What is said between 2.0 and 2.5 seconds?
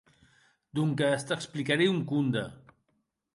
conde.